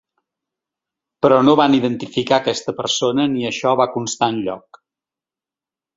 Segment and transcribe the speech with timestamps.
[1.25, 4.85] Però no van identificar aquesta persona ni això va constar enlloc.